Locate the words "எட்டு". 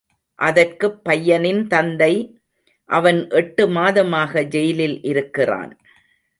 3.29-3.67